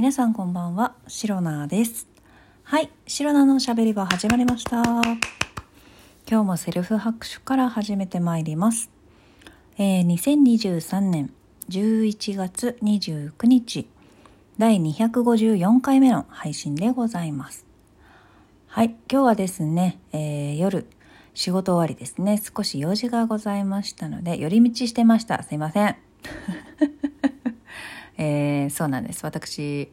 [0.00, 2.08] 皆さんこんばんは、シロナです。
[2.62, 4.80] はい、シロナのおしゃべり場始まりました。
[4.82, 5.12] 今
[6.26, 8.88] 日もセルフ拍手から始めてまいります。
[9.76, 11.30] えー、2023年
[11.68, 13.90] 11月29日、
[14.56, 17.66] 第254回目の配信でございます。
[18.68, 20.86] はい、今日はですね、えー夜、
[21.34, 25.42] 仕事終わりですね、少し用事がございましたので、寄り道してました。
[25.42, 25.96] すいません。
[28.70, 29.24] そうなんです。
[29.24, 29.90] 私、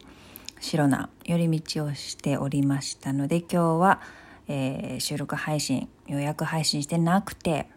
[0.60, 4.00] 白な寄り道をしておりましたので、今日は、
[4.48, 7.68] えー収録配信、予約配信してなくて、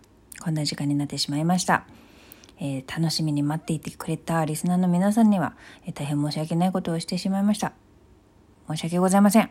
[0.42, 1.86] こんな時間になってしまいました。
[2.60, 7.74] えー楽しみに待っていてくれたリスナーの皆さんには、えー大変申し訳ないことをしてしまいました。
[8.68, 9.50] 申し訳ございません。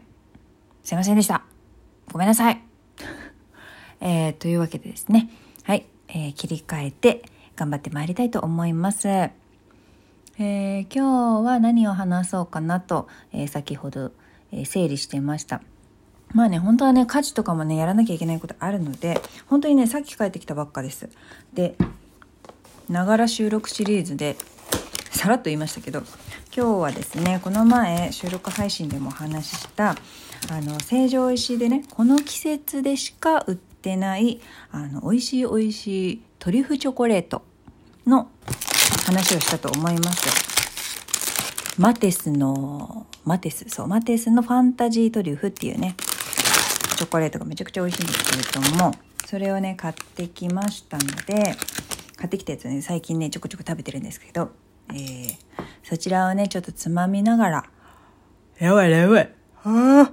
[0.83, 1.43] すいませんでした。
[2.13, 2.61] ごめんなさい。
[4.01, 5.31] えーというわけでですね、
[5.65, 7.23] はい、えー切り替えて
[7.57, 9.31] 頑張ってまいりたいと思います。
[10.43, 14.11] えー今日は何を話そうかなと、えー先ほど、
[14.53, 15.61] えー整理してました。
[16.33, 21.11] まあね、本当はね、家事とかもね、やらなきゃいけないことあるので、本当にね、さっき帰ってきたばっかです。
[21.53, 21.77] で、
[22.89, 24.37] ながら収録シリーズで、
[25.11, 26.05] さらっと言いましたけど、
[26.57, 29.95] 今日はですね、この前収録配信でもお話しした、あ
[30.63, 34.41] の、成城石井でね、この季節でしか売ってない、
[34.73, 37.43] あの、美味しい美味しいトリュフチョコレート
[38.07, 38.31] の
[39.11, 41.81] 話をしたと思います。
[41.81, 45.97] マテスの、マテス、そう、マテスのファンタジートリュフっていうね、
[46.97, 48.95] チョコレートがめちゃくちゃ美味しいんですけれども、
[49.27, 51.57] それをね、買ってきましたので、
[52.17, 54.53] 買ってきたやつをね、最近ね、ちょこちょこ食べてるんですけど、
[54.91, 55.37] えー、
[55.83, 57.65] そちらをね、ちょっとつまみながら、
[58.61, 59.35] やばいやばい。
[59.65, 60.13] は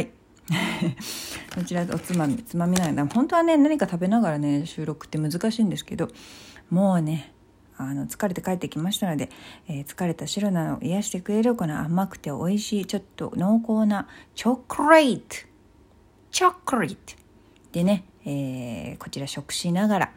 [0.00, 0.10] い。
[1.54, 6.08] こちらおつまみ、つまみながら、本当はね、何か食べながらね、収録って難しいんですけど、
[6.70, 7.32] もうね、
[7.76, 9.30] あの、疲れて帰ってきましたので、
[9.68, 15.36] えー疲れた白菜を癒してくれるこの甘くて美味しい、ちょっと濃厚なチョコレート。
[16.30, 16.98] チョコレート。
[17.72, 20.12] でね、えーこちら食しながら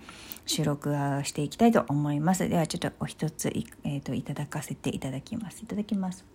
[0.45, 2.47] 収録をしていきたいと思います。
[2.47, 5.61] ではちょっとお一つい,、えー、といただかせていただきます。
[5.63, 6.25] いただきます。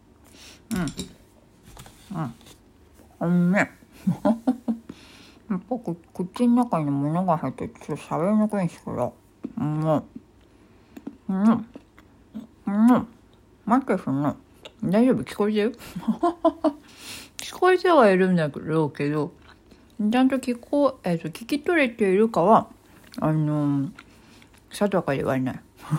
[0.71, 0.75] う
[2.15, 2.17] ん。
[2.17, 2.35] うん。
[3.21, 3.71] うんね。
[5.53, 9.13] やっぱこ口の中に物が入ってちょっと喋りにくいんですけど。
[9.59, 9.83] うん。
[9.85, 10.03] うん。
[11.29, 13.09] うん。
[13.67, 14.35] 待ってその。
[14.83, 15.23] 大丈夫？
[15.25, 15.79] 聞こえてる？
[17.37, 19.33] 聞こえてはいるんだろうけど、
[19.99, 22.69] ちゃんと聞こえ、えっと、聞き取れているかは、
[23.21, 23.91] あの
[24.71, 25.61] 定かではない。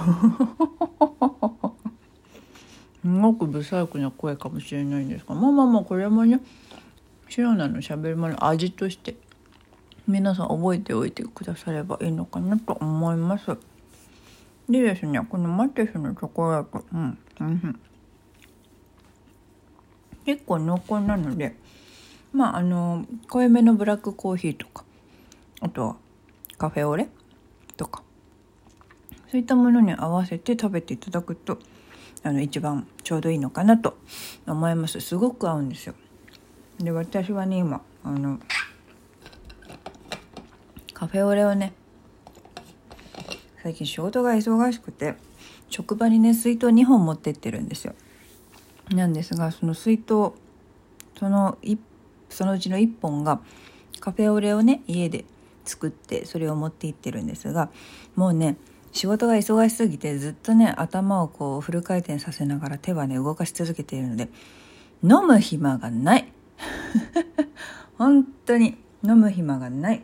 [3.03, 6.40] すごく不細工な声かもしれないんですが、まあまあまあ、これもね、
[7.30, 9.16] 白菜の喋るもの味として、
[10.08, 13.58] 皆さん覚えておいてくださればいいのかなと思います。
[14.69, 17.80] でですね、このマティスのチョコレート、うん、うん、
[20.25, 21.56] 結構濃厚なので、
[22.31, 24.84] まあ、あの、濃いめのブラックコーヒーとか、
[25.62, 25.96] あとは
[26.58, 27.08] カフェオレ
[27.78, 28.03] とか、
[29.31, 31.59] そういったものに合わせて食べていただくと、
[32.24, 33.97] あの、一番ちょうどいいのかなと
[34.47, 35.00] 思います。
[35.02, 35.96] すごく合うんですよ。
[36.80, 38.40] で、私はね、今、あの、
[40.94, 41.74] カフェオレをね、
[43.62, 45.16] 最近仕事が忙しくて、
[45.70, 47.94] 職場にね、水筒2本持ってってるんですよ。
[48.90, 50.34] なんですが、その水筒、
[51.18, 51.58] その
[52.30, 53.40] そのうちの1本が
[54.00, 55.24] カフェオレをね家で
[55.64, 57.70] 作ってそれを持って行ってるんですが
[58.16, 58.58] もうね
[58.92, 64.30] 仕事が忙しすぎてずっとね頭をこうフル回転させながら手はね動かし続けているので
[65.04, 66.31] 飲む暇がない
[67.98, 70.04] 本当に飲む暇がない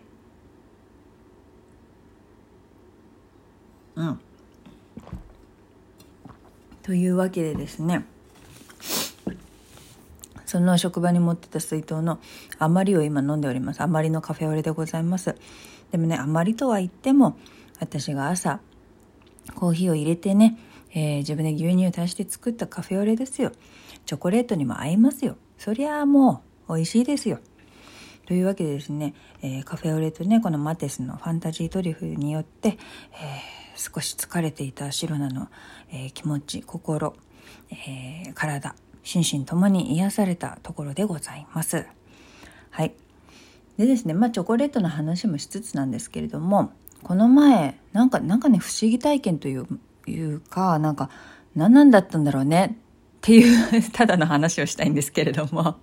[3.99, 4.19] うん
[6.81, 8.03] というわけでですね
[10.49, 12.17] その職場に持ってた水筒の
[12.57, 13.81] 余りを今飲んでおります。
[13.83, 15.35] 余りのカフェオレでございます。
[15.91, 17.37] でもね、余りとは言っても、
[17.79, 18.59] 私が朝、
[19.53, 20.57] コーヒーを入れてね、
[20.95, 23.51] えー自分で牛乳を足して作ったカフェオレですよ。
[24.07, 25.37] チョコレートにも合いますよ。
[25.59, 27.37] そりゃあもう、美味しいですよ。
[28.25, 29.13] というわけでですね、
[29.43, 35.47] えーカフェオレとね、このマテスのファンタジートリュフによって、えー少し疲れていたシロナの、
[35.89, 37.15] えー気持ち、心、
[37.71, 41.85] えー体、心身ともに癒されたところでございます。
[42.71, 42.93] はい。
[43.77, 46.73] でですね、まあチョコレートの話もしつつなんですけれども、
[47.03, 49.65] この前、なんか、なんかね、不思議体験という、
[50.07, 51.09] いうか、なんか、
[51.55, 52.77] 何なんだったんだろうね
[53.19, 55.77] っていう、 ただの話をしたいんですけれども。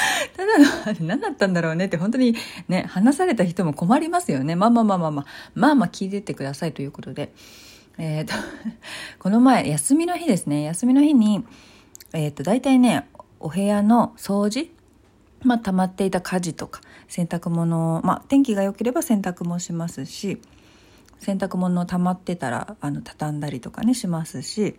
[0.36, 2.34] ただの、何だったんだろうねって本当に
[2.68, 4.56] ね、話された人も困りますよね。
[4.56, 7.32] まあまあまあまあまあ、まあまあ聞いてってくださいということで。
[7.98, 8.34] えっ、と、
[9.18, 10.62] この前、休みの日ですね。
[10.62, 11.44] 休みの日に、
[12.12, 13.06] えっ、ー、と大体ね
[13.38, 14.70] お部屋の掃除
[15.42, 20.40] まあ溜まっていた家事とか洗濯物まあ天気が良ければ洗濯もしますし
[21.18, 24.76] 洗濯物溜まってたらあの畳んだりとかねしますし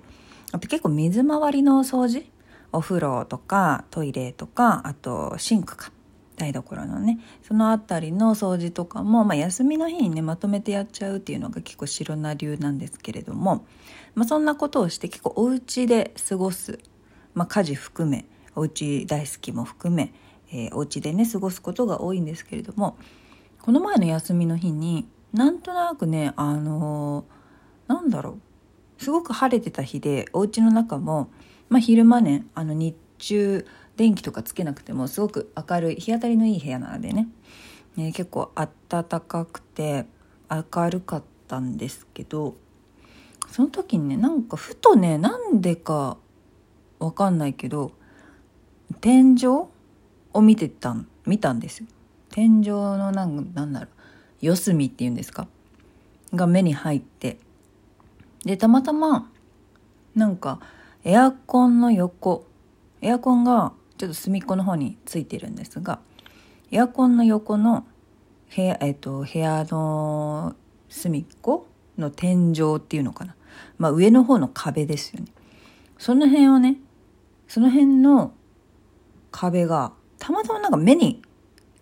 [0.52, 2.26] あと結構水回りの掃除
[2.72, 5.92] お風呂とかトイレとかあとシンクか。
[6.38, 7.20] 台所のね。
[7.44, 13.68] その辺りの掃除とかも、まあ、休みの日にねまとめてやっちゃうっていうのが結構白な流なんですけれども、
[14.16, 16.80] まあ、そんなことをして結構お家で過ごす、
[17.36, 18.26] まあ、家事含め
[18.56, 20.14] お家大好きも含め、
[20.52, 22.98] えー、お家でね過ごすことが多いんですけれども。
[23.62, 29.04] この前の休みの日になんとなくねあのー、なんだろう。
[29.04, 31.30] すごく晴れてた日でお家の中も、
[31.72, 33.66] まあ、昼間ねあの日中
[33.96, 37.30] 電気とかつけなくてもすごく明るい日当たりのいい部屋なのでね、
[37.96, 40.06] ね結構暖かくて
[40.50, 42.56] 明るかったんですけど
[43.50, 46.18] その時にねなんかふとねなんでか
[47.00, 47.94] わかんないけど
[49.00, 49.48] 天井
[50.34, 51.88] を見てたん見たんですよ。
[52.32, 53.90] 天井のなんなんだろう
[54.42, 55.48] 四隅っていうんですか？
[56.36, 57.40] が目に入って
[58.44, 59.32] でたまたま
[60.16, 60.60] なんか
[61.04, 62.46] エアコンの横。
[63.02, 66.00] エアコンがちょっと隅っこの方についてるんですが
[66.72, 67.86] エアコンの横の
[68.56, 70.56] 部屋,、えっと、部屋の
[70.90, 71.68] 隅っこ
[71.98, 73.36] の天井っていうのかな、
[73.78, 75.28] まあ、上の方の壁ですよね。
[75.98, 76.78] その辺をね
[77.48, 78.34] その辺の
[79.32, 81.22] 壁がたまたまなんか目に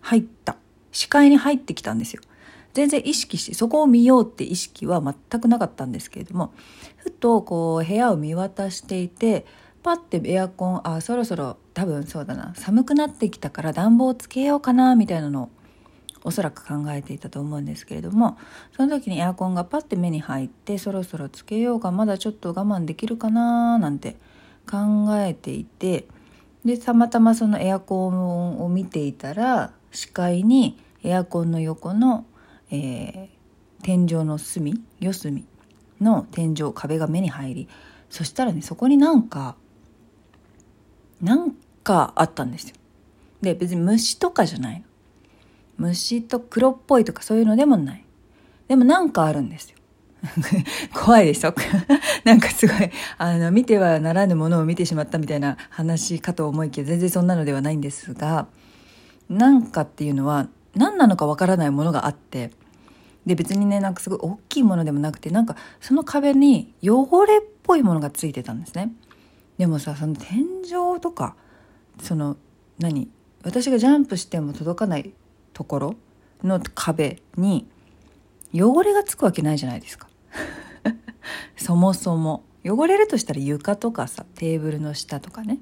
[0.00, 0.56] 入った
[0.92, 2.22] 視界に入ってきたんですよ。
[2.74, 6.52] 全然意識してそこを見ようって意識は全くなかったんですけれども
[6.96, 9.46] ふとこう部屋を見渡していて
[9.82, 15.48] パッてエアコンあそろそろ多分そうだな寒くなってきたから暖房つけようかなみたいなのを
[16.22, 18.36] おそらく考えていたと思うんですけれども
[18.76, 24.16] その時にエアコンがパッて目に入ってそろそろつけようかまだちょっと我慢できるかななんて
[24.70, 26.06] 考えていて
[26.64, 32.26] でたまたまそのエアコンを見ていたら視界にエアコンの横の、
[32.70, 35.44] えー、天井の隅四隅
[36.00, 37.68] の天井壁が目に入り
[38.08, 39.56] そしたらねそこになんか
[41.20, 41.52] なん
[41.82, 42.76] かあったんですよ。
[43.42, 44.84] で、別に虫とかじゃないの。
[45.78, 48.04] 虫と黒っぽいとかそういうのでもない。
[48.68, 49.76] でもなんかあるんですよ。
[50.94, 51.54] 怖いでしょ？
[52.24, 58.46] なんかすごい、あの、見てはならぬものを見てしまったみたいな話かと思いきや、全然そんなのではないんですが、
[59.30, 62.50] なんかっていうのは、何なのかわからないものがあって、
[63.26, 68.92] で、別にね、なんかすごい大きいものでもなくて、なんかその壁に汚れっぽいものがついてたんですね。
[69.58, 71.36] でもさその天井とか
[72.00, 72.36] その
[72.78, 73.10] 何？
[73.42, 75.12] 私がジャンプしても届かない
[75.52, 75.94] ところ
[76.42, 77.66] の壁に
[78.54, 80.08] 汚れがつくわけないじゃないですか。
[81.56, 82.44] そもそも。
[82.62, 85.58] 汚れるとしたら床とかさテーブルの下とかね。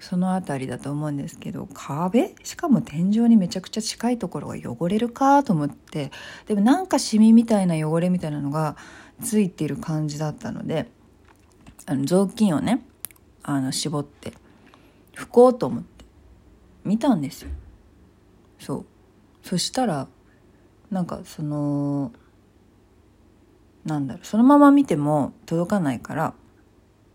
[0.00, 2.34] その辺りだと思うんですけど壁？
[2.42, 6.10] しかも天井にめちゃくちゃ近いところが汚れるかと思って
[6.46, 8.76] でもなんかシミみたいな汚れみたいなのが
[9.22, 10.90] ついている感じだったので
[11.86, 12.82] あの雑巾をね
[13.42, 14.32] あの絞って
[15.14, 16.04] 拭こうと思って
[16.84, 17.50] 見たんですよ。
[18.58, 18.86] そう。
[19.42, 20.08] そしたら
[20.90, 22.12] なんかその
[23.84, 26.34] なんだろうそのまま見ても届かないから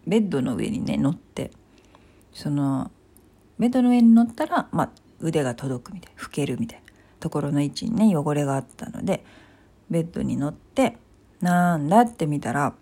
[0.07, 1.51] ベッドの上にね乗って
[2.35, 2.91] その
[3.57, 4.89] ベッドの上に乗ったら、まあ、
[5.21, 9.25] 腕が届くみたいな拭けるみたいなところの位置にね汚れがあったので
[9.89, 10.97] ベッドに乗って
[11.39, 12.73] なんだって見たら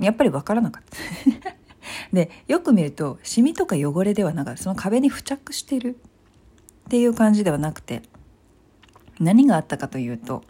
[0.00, 1.52] やっぱり分からなかった。
[2.12, 5.98] でよく見るとシミとか汚れではなくその壁に付着してる。
[6.86, 8.02] っていう感じではなくて
[9.20, 10.42] 何があったかというと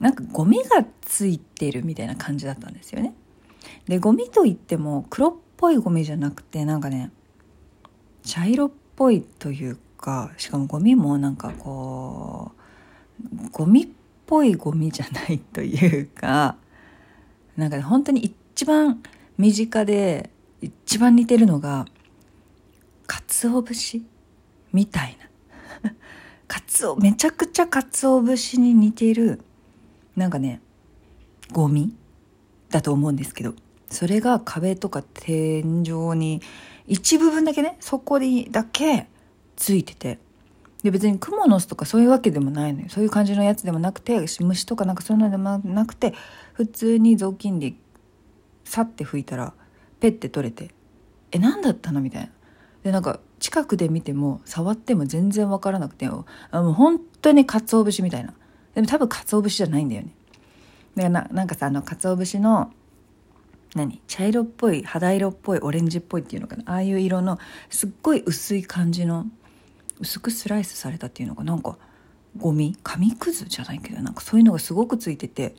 [0.00, 3.14] なんかゴミがついてるみたいな感じだったんですよね。
[3.86, 7.12] でゴミといっても黒っぽいゴミじゃなくてなんかね
[8.24, 12.50] 茶色っぽいというかしかもゴミもなんかこ
[13.46, 13.88] うゴミっ
[14.26, 16.56] ぽいゴミじゃないというか
[17.56, 19.04] なんか、ね、本当に一番
[19.38, 21.86] 身近で一番似てるのが
[23.06, 24.04] 鰹節
[24.72, 25.16] みたい
[25.84, 25.92] な。
[26.48, 29.40] 鰹めちゃくちゃ鰹節に似てる
[30.16, 30.60] なんかね
[31.52, 31.94] ゴミ
[32.68, 33.54] だと思うんですけど。
[33.92, 36.40] それが壁とか天井に
[36.86, 39.06] 一部分だけねそこにだけ
[39.56, 40.18] ついてて
[40.82, 42.86] で別にクモの巣とかそういうわけでもないのよ。
[42.88, 46.12] そういう感じのやつでもなくて虫とかなんかそういうのでもなくて
[46.54, 47.74] 普通に雑巾で
[48.64, 49.54] さって拭いたら
[50.00, 50.74] ペッて取れて
[51.30, 52.30] え何だったのみたいな。
[52.82, 58.34] でなんか近くで見ても触っても全然分からなくてあもう本当に鰹節みたいな。
[58.74, 60.14] でも多分鰹節じゃないんだよね。
[60.96, 62.72] でななんかさあの鰹節の
[63.74, 64.00] 何？
[64.06, 66.64] 茶色っぽい肌色っぽいオレンジっぽいっていうのかな？
[66.66, 67.38] ああいう色の
[67.70, 69.26] すっごい薄い感じの
[70.00, 71.78] 薄くスライスされたっていうのがなんか
[72.36, 72.76] ゴミ？
[72.82, 75.54] 紙くずじゃないけどなんかそういうのがすごくついてて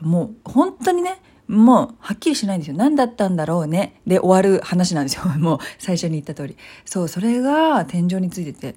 [0.00, 2.76] もう本当にねもうはっきりしないんですよ。
[2.76, 4.00] 何だったんだろうね？
[4.06, 5.24] で終わる話なんですよ。
[5.38, 6.56] もう最初に言った通り。
[6.84, 8.76] そうそれが天井についてて。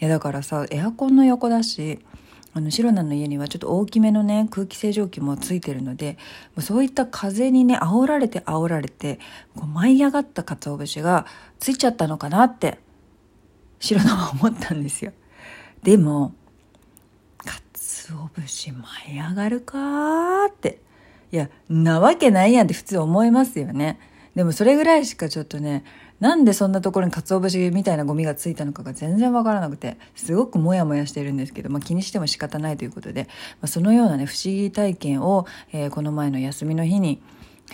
[0.00, 1.98] いやだからさエアコンの横だし
[2.58, 6.18] あの、シロナの家にはちょっと大きめのね、空気清浄機もついてるので
[6.54, 9.18] もう、そういった風にね、煽られて煽られて、
[9.54, 11.26] こう舞い上がった鰹節が
[11.58, 12.78] ついちゃったのかなって、
[13.80, 15.12] シロナは思ったんですよ。
[15.82, 16.34] でも、
[17.44, 18.84] 鰹節舞
[19.14, 20.80] い上がるかって。
[21.30, 24.00] いや、なわけないやんって普通思いますよね。
[24.34, 25.84] でもそれぐらいしかちょっとね、
[26.20, 33.24] なんでそんなところに鰹節みたいなゴミがついたのかが全然わからなくて、すごくモヤモヤしてるんですけど、まあ気にしても仕方ないということで、
[33.60, 37.20] まあ、そのようなね、不思議体験を、えー、この前の休みの日に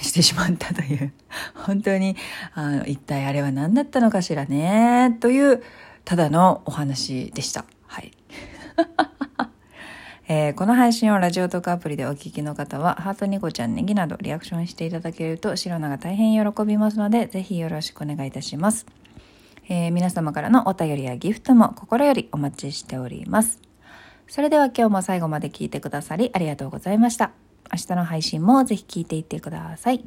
[0.00, 1.12] してしまったという、
[1.54, 2.16] 本当に、
[2.54, 5.62] あの、一体あれは何だったのかしらね、という、
[6.04, 7.64] ただのお話でした。
[7.86, 8.12] はい。
[10.26, 18.86] えー、この配信をラジオトークアプリでお聞きの方は、ハートニコちゃん、ネギなどリアクションしていただけると、シロナが大変喜びますので、ぜひよろしくお願いいたします。
[19.68, 23.60] えー、皆様からのお便りやギフトも心よりお待ちしております。
[24.26, 27.32] それでは今日も最後まで聞いてくださりありがとうございました。
[27.72, 30.04] 明日の配信もぜひ聞いていってください。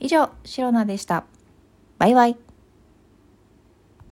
[0.00, 1.24] 以上、シロナでした。
[1.98, 2.51] バイバイ。